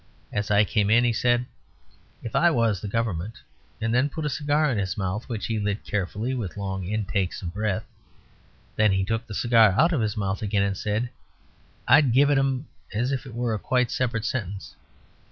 [0.33, 1.45] As I came in he said,
[2.23, 3.35] "If I was the Government,"
[3.79, 7.43] and then put a cigar in his mouth which he lit carefully with long intakes
[7.43, 7.85] of breath.
[8.75, 11.11] Then he took the cigar out of his mouth again and said,
[11.87, 14.73] "I'd give it 'em," as if it were quite a separate sentence.